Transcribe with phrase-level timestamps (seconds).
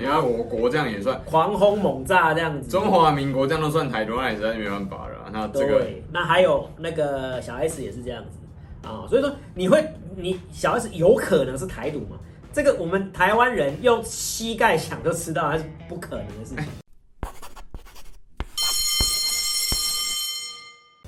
[0.00, 5.30] 因为我国这样也算狂轰猛炸这样子，中华民国这样都算台独，那也实在没办法了。
[5.32, 9.84] 那这个对，那还有那个小 S 也是这样子啊，所以说你会，
[10.16, 12.16] 你小 S 有可能是台独吗？
[12.50, 16.64] 这个我们台湾人用膝盖想都知道，还是不可能的事情。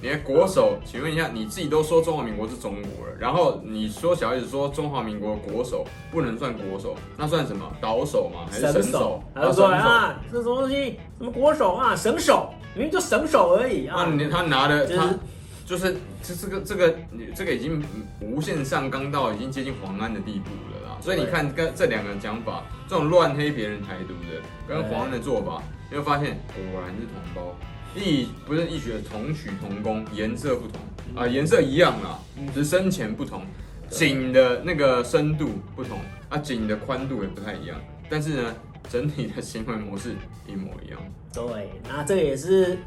[0.02, 7.70] 你的国手，请问一下，你自己都说中华民国是中国了，然后你说小孩子说中华民国国手不能算国手，那算什么？
[7.80, 8.46] 岛手吗？
[8.50, 9.22] 还是神手？
[9.34, 10.98] 他就说啊，这什么东西？
[11.18, 11.94] 什么国手啊？
[11.94, 12.48] 省手？
[12.74, 14.04] 明明就省手而已啊！
[14.04, 15.12] 那他拿的他
[15.66, 16.94] 就是这这个这个
[17.34, 17.82] 这个已经
[18.20, 20.96] 无限上纲到已经接近黄安的地步了啦。
[21.00, 25.60] 所以你看，跟这两个讲法，这种乱黑别人台独的，跟黄安的做法，
[25.90, 27.56] 你会发现果然是同胞。
[27.96, 30.80] 异不是异曲同曲同工，颜色不同
[31.14, 32.18] 啊，颜色一样啦，
[32.54, 33.42] 只是深浅不同，
[33.88, 37.76] 井的那个深度不同啊，井的宽度也不太一样，
[38.08, 38.54] 但是呢，
[38.88, 40.14] 整体的行为模式
[40.46, 41.00] 一模一样。
[41.32, 42.78] 对，那这个也是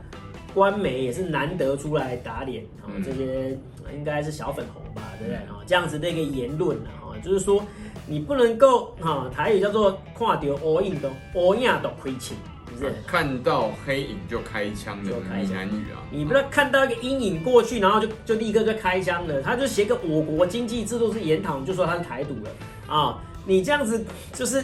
[0.54, 3.58] 官媒也是难得出来打脸啊，这些
[3.94, 5.60] 应该是小粉红吧，对不对啊？
[5.66, 7.62] 这样子的一个言论啊，就是说
[8.08, 12.38] 你不能够哈，台语叫做看到乌影都乌影都亏钱。
[12.78, 16.02] 是看到黑影就开枪的闽南语啊！
[16.12, 19.42] 你不是看到一个阴影过去，然后就就立刻就开枪了？
[19.42, 23.20] 他就写个我国经济制度是研讨，就说他是台独了啊！
[23.46, 24.64] 你这样子就是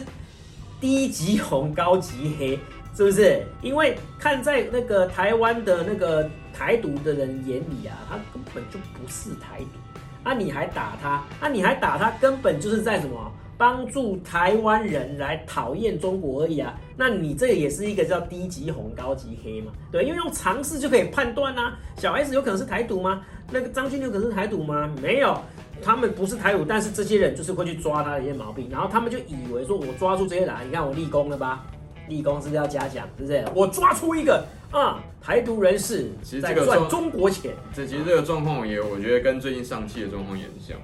[0.80, 2.58] 低级红高级黑，
[2.96, 3.44] 是不是？
[3.60, 10.34] 因为看在那个台湾的那个台独的人眼里啊，他根本就不是台独啊！
[10.34, 11.48] 你还打他啊？
[11.48, 12.10] 你还打他？
[12.20, 13.32] 根本就是在什么？
[13.60, 19.70] 帮助台湾人来讨厌中国而已啊，那你这个也是一个叫低级红高级黑嘛？
[19.92, 21.78] 对，因为用常识就可以判断啊。
[21.98, 23.22] 小 S 有可能是台独吗？
[23.52, 24.90] 那个张钧有可能是台独吗？
[25.02, 25.38] 没有，
[25.82, 31.66] 他们不是台独，但是这些人就是会去抓他的一些毛病，然后他们就以为说我抓住这些人，你看我立功了吧？
[32.08, 33.06] 立功是不是要嘉奖？
[33.18, 33.44] 是不是？
[33.54, 37.52] 我抓出一个啊，台独人士在赚中国钱。
[37.74, 40.78] 这其实这个状况也，我觉得跟最近上汽的状况也很像。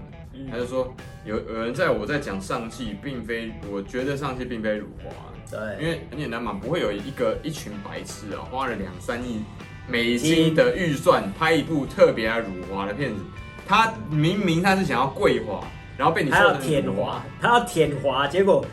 [0.50, 5.10] 他就说有有人在我在讲上汽，并非我觉得上汽并非辱华，
[5.50, 9.42] 对，因为很简单嘛，不会有一个一群白痴啊，花了两三亿
[9.88, 13.20] 美金的预算拍一部特别爱辱华的片子，
[13.66, 15.64] 他明明他是想要贵华，
[15.96, 18.64] 然后被你说成舔华，他要舔华，结果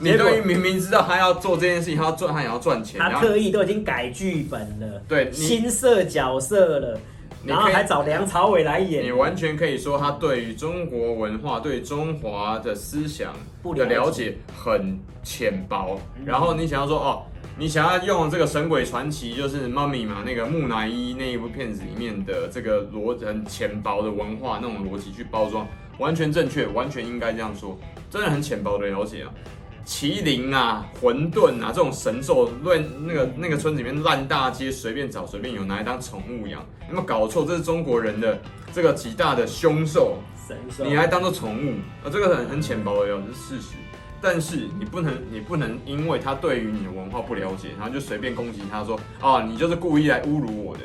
[0.00, 7.00] 你都明明知道他要做这件事情，他要赚，他也要赚钱，他特意都已经改剧本了，对，新设角色了。
[7.44, 13.32] 然后还找梁朝伟来演，你完全可以说他对于中国文化、对中华的思想
[13.76, 15.98] 的了解很浅薄。
[16.24, 17.22] 然后你想要说哦，
[17.56, 25.66] 你想要用这个《神鬼传奇》就是《Mummy》嘛，那个木乃伊那一部片子里面的这个逻很浅薄的文化那种逻辑去包装，
[25.98, 27.78] 完全正确，完全应该这样说，
[28.10, 29.32] 真的很浅薄的了解啊。
[29.88, 37.42] 麒麟啊，混沌啊，这种神兽乱那个那个村子里面烂大街，随便找随便有，拿来当宠物养，有没有搞错？
[37.46, 38.38] 这是中国人的
[38.70, 41.70] 这个极大的凶兽，神兽，你来当做宠物
[42.04, 42.12] 啊？
[42.12, 43.76] 这个很很浅薄的哟，这是事实。
[44.20, 50.82] 但是你不能你不能因为他对于你的文化不了解，然后就随便攻击他说啊，你就是故意来侮辱我的。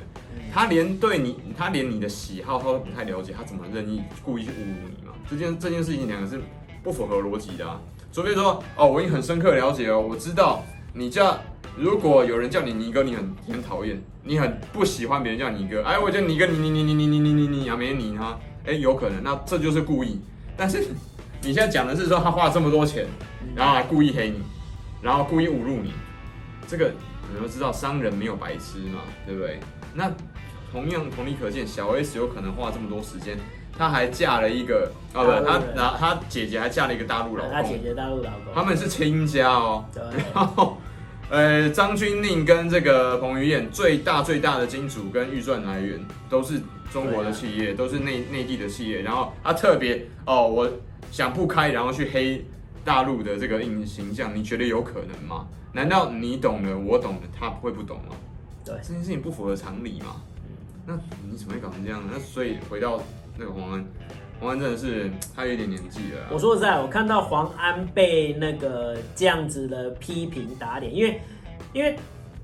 [0.53, 5.13] 他连对你，他连你的喜好他都不太了解，他怎么任意故意去侮辱你嘛？
[5.29, 6.39] 这件这件事情两个是
[6.81, 7.81] 不符合逻辑的啊。
[8.13, 10.63] 除非说哦，我已经很深刻了解哦，我知道
[10.93, 11.35] 你叫，
[11.75, 20.21] 如果有人叫你尼哥，你很很讨厌，你很不喜欢别人叫尼哥，哎，我叫尼哥，你你你你你你你你你啊，没你哈，哎，有可能，那这就是故意。
[20.55, 20.85] 但是
[21.41, 23.07] 你现在讲的是说他花了这么多钱，
[23.55, 24.43] 然后还故意黑你，
[25.01, 25.91] 然后故意侮辱你，
[26.67, 26.91] 这个
[27.33, 29.59] 你都知道商人没有白痴嘛，对不对？
[29.95, 30.11] 那
[30.71, 33.39] 同样同理可见，小 S 有可能花这么多时间。
[33.77, 37.53] 她还嫁了一个啊，不，她然后她姐姐还嫁了一个大陆老公。
[37.53, 38.53] 她姐姐大陆老公。
[38.53, 39.83] 他们是亲家哦。
[39.93, 40.03] 对。
[40.33, 40.77] 然后，
[41.29, 49.01] 呃，张钧甯跟这个彭于晏最大最大的金主跟预算来源都是中国的企业，都是内内地的企业。
[49.01, 50.69] 然后他特别哦，我
[51.11, 52.45] 想不开，然后去黑
[52.85, 55.47] 大陆的这个影形象，你觉得有可能吗？
[55.71, 58.15] 难道你懂的，我懂的，他会不懂吗？
[58.63, 60.21] 对，这件事情不符合常理嘛。
[60.85, 60.93] 那
[61.27, 62.09] 你怎么会搞成这样呢？
[62.13, 63.01] 那所以回到。
[63.37, 63.85] 那个黄安，
[64.39, 66.27] 黄安真的是他有点年纪了、啊。
[66.31, 71.19] 我说实在，我看到黄安被那个这样子的批评打脸，因为
[71.73, 71.97] 因为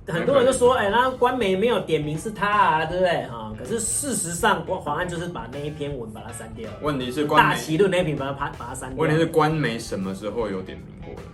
[0.08, 3.54] 很多人都说，哎、欸，那官媒没有点名是他啊，对不对啊？
[3.58, 6.78] 可是事实上，黄安就是把那一篇文把它删掉了。
[6.82, 8.98] 问题是官媒，大旗论那一篇把它把把它删掉。
[8.98, 11.30] 问题是官媒什么时候有点名过了？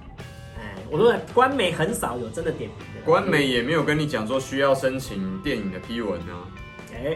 [0.59, 3.01] 哎，我说官媒很少有真的点名的。
[3.05, 6.43] 官媒也没有跟你讲说需要申请电影的批文啊。
[6.93, 7.15] 哎。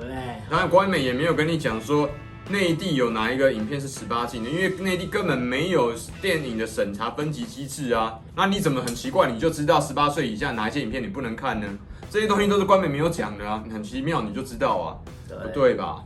[0.00, 0.08] 对，
[0.50, 2.08] 然后官媒也没有跟你讲说，
[2.50, 4.50] 内地有哪一个影片是十八禁的？
[4.50, 5.92] 因为内地根本没有
[6.22, 8.18] 电影的审查分级机制啊。
[8.36, 11.66] 那你怎么很奇怪，你就知道十八岁以下哪一些影片你不能看呢？
[12.10, 14.96] 这些东西都是官媒没有讲的啊，很奇妙，你就知道啊，
[15.28, 16.02] 对不对吧？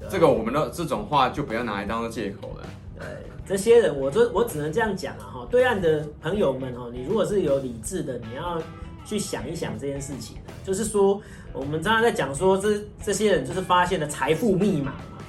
[0.00, 2.66] 对这个我们的这种话就不要拿来当做借口了。
[2.98, 3.06] 对，
[3.46, 5.48] 这些人，我就我只能这样讲啊哈。
[5.50, 8.60] 对岸的朋友们哈，你如果是有理智的，你要
[9.04, 11.20] 去想一想这件事情，就是说
[11.52, 15.24] 我们常常在讲说这这些人就是发现了财富密码嘛，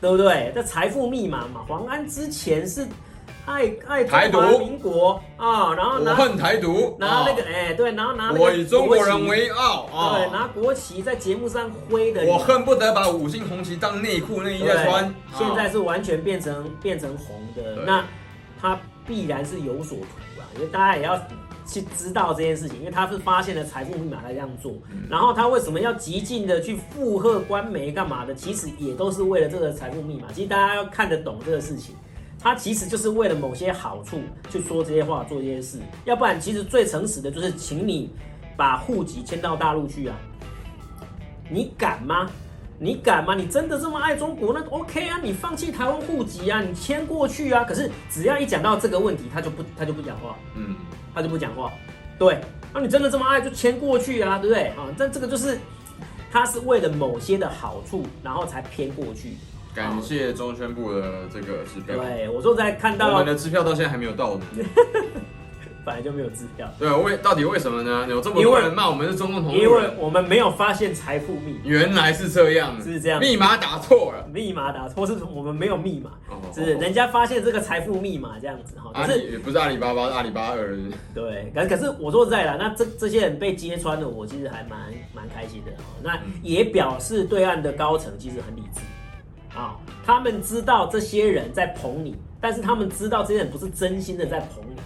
[0.00, 0.52] 对不对？
[0.54, 2.86] 这财富密码嘛，黄安之前是。
[3.44, 15.12] 爱爱台独民国啊，然后拿我恨台独，拿那个哎对，然后拿我以中国人为傲啊，对，拿国旗在节目上挥的，我恨不得把五星红旗当内裤内衣在穿。
[15.36, 18.04] 现在是完全变成变成红的，那
[18.60, 21.20] 他必然是有所图啊，因为大家也要
[21.72, 24.74] 去知道这件事情，因为他是发现了财富密码来这样做，
[25.08, 28.34] 然后他为什么要极尽的去附和官媒干嘛的？
[28.34, 31.94] 其实也都是为了这个财富密码，其实大家要看得懂这个事情。
[32.38, 34.20] 他其实就是为了某些好处
[34.50, 38.12] 去说这些话、做这些事，要不然其实最诚实的就是请你
[38.56, 40.16] 把户籍迁到大陆去啊！
[41.48, 42.28] 你敢吗？
[42.80, 43.36] 你敢吗？
[43.36, 44.52] 你真的这么爱中国？
[44.52, 47.62] 那 OK 啊，你放弃台湾户籍啊，你迁过去啊！
[47.62, 50.74] 可是只要一讲到这个问题，他就不他就不讲话，嗯，
[51.14, 51.72] 他就不讲话。
[52.18, 52.40] 对，
[52.72, 54.68] 那你真的这么爱就签过去啊，对不对？
[54.68, 55.58] 啊，但这个就是
[56.30, 59.36] 他是为了某些的好处，然后才偏过去。
[59.74, 61.96] 感谢中宣部的这个支票。
[61.96, 64.44] 对，我说在看到我们的支票到现在还没有到呢，
[65.84, 66.68] 本来就没有支票。
[66.78, 68.06] 对，为到底为什么呢？
[68.08, 71.60] 有这么多人骂我们是中共同路人，因为我们没有发现财富密码。
[71.64, 76.10] 原来是这样，是这样，密码打错了，密码打错，是我们没有密码，
[76.54, 78.90] 是人家发现这个财富密码这样子哈。
[78.94, 80.90] 可是也不是阿里巴巴，阿里巴巴而已。
[81.14, 84.78] 对，可可是我说实在的，那这这些人被揭穿了，我其实还蛮
[85.14, 85.72] 蛮开心的。
[86.02, 88.80] 那也表示对岸的高层其实很理智。
[89.54, 89.76] 啊，
[90.06, 94.76] 他们知道这些人在捧你，但是他们知道这些人不是真心的在捧你，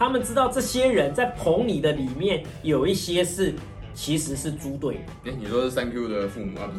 [0.00, 3.52] 他们知道这些人在捧你的里面有一些是
[3.92, 5.30] 其实是猪队友。
[5.30, 6.72] 哎，你说是三 Q 的父母啊？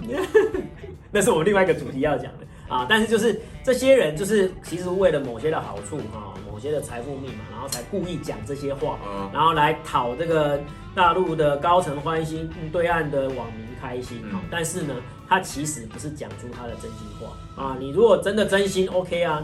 [1.13, 2.87] 那是我们另外一个主题要讲的啊。
[2.89, 8.97] 但是就是这些人就是其实为了某些的好处啊，某些的财富密码，然后才故意讲这些话，
[9.31, 10.59] 然后来讨这个
[10.95, 14.41] 大陆的高层欢心，对岸的网民开心啊。
[14.49, 14.95] 但是呢。
[15.29, 17.77] 他其实不是讲出他的真心话啊！
[17.79, 19.41] 你如果真的真心，OK 啊，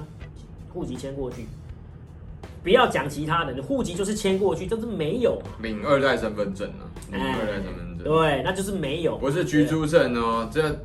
[0.74, 1.48] 户籍迁过去，
[2.63, 10.77] 不要讲其他的，你户籍就是迁过去，就是没有领二代身份证啊，领二代身份证，对，那就是没有，不是居住证哦，这。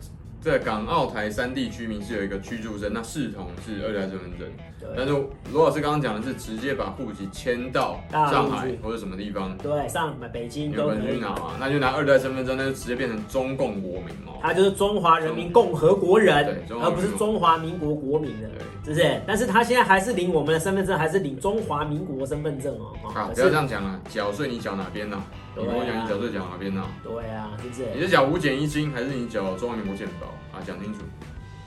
[0.43, 4.49] 在港澳台三地居民是有一个居住证，那视同是二代身份证。
[4.81, 5.12] 对但是
[5.53, 14.35] 罗老师刚刚讲的是直接把户籍迁到上海或者什么地方，对，上海、北京都可以拿嘛，那就拿二代身份证，那就直接变成中共国民哦。
[14.43, 18.49] 他就是中华人民共和国人，对，而不是中华民国国民的，
[18.85, 19.21] 对，是不是？
[19.25, 22.93] 但是他现在还是领我们的身份证，还是领中华民国身份证哦。
[23.15, 25.23] 啊，不要这样讲啊，缴税你缴哪边呢？
[25.56, 26.82] 你跟我讲，你缴税缴哪边呢？
[27.02, 27.87] 对啊，是不是？
[27.94, 30.26] 你是缴五减一金，还是你缴中华民国健保
[30.56, 30.62] 啊？
[30.66, 31.00] 讲清楚。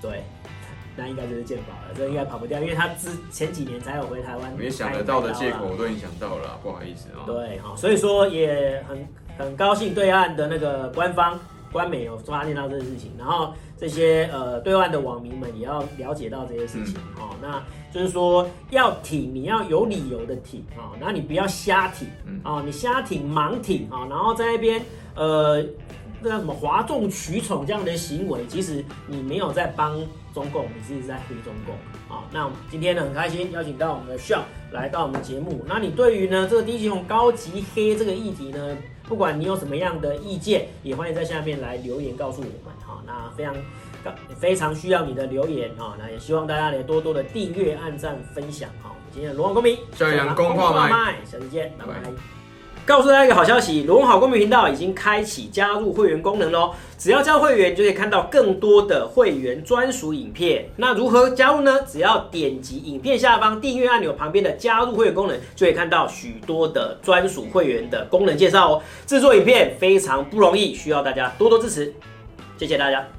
[0.02, 0.24] 对，
[0.98, 4.54] 那应该就是健保了，这应该跑不掉，因为他之前几年才有回台湾。
[4.58, 7.26] 没想得到的借口我都已经想到了，不好意思啊。
[7.26, 11.40] 对，好，所以说也很很高兴对岸的那个官方
[11.76, 17.32] 官媒有发现到这个事情，然后这些呃对外的网民们也要了解到这些事情哦。
[17.34, 22.08] 嗯、那就是说要挺，你要有理由的挺啊，然后你不要瞎挺
[22.44, 24.82] 啊，你瞎挺盲挺啊，然后在那边
[25.16, 25.62] 呃。
[26.22, 30.00] 那叫什么哗众取宠这样的行为，其实你没有在帮
[30.36, 31.74] 中共，你是在黑中共
[32.14, 32.26] 啊。
[32.32, 35.66] 那我们今天呢很开心邀请到我们的 Sean 来到我们节目。
[35.66, 38.78] 那你对于呢这个低级红高级黑这个议题呢，
[39.08, 43.02] 不管你有什么样的意见，也欢迎在下面来留言告诉我们哈。
[43.08, 43.56] 那非常
[44.38, 45.96] 非常需要你的留言哈。
[45.98, 48.90] 那也希望大家也多多的订阅、按赞、分享哈。
[48.90, 51.94] 我们今天的罗网公民，小杨公话麦，下次见，拜拜。
[51.94, 52.45] 拜拜
[52.86, 56.70] 告诉大家一个好消息，罗文好公民频道已经开启加入会员功能喽！
[57.00, 60.70] 只要加入会员，就可以看到更多的会员专属影片。
[60.76, 61.82] 那如何加入呢？
[61.82, 68.82] 只要点击影片下方订阅按钮旁边的加入会员功能，就可以看到许多的专属会员的功能介绍哦。
[69.08, 71.92] 制作影片非常不容易，需要大家多多支持，
[72.60, 73.15] 谢谢大家。